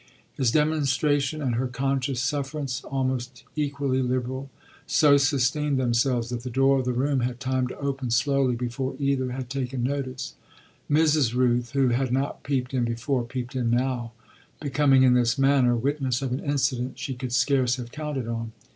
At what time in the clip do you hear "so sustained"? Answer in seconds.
4.87-5.77